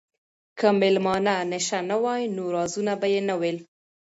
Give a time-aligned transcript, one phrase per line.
[0.59, 3.57] که مېلمانه نشه نه وای نو رازونه به یې نه ویل.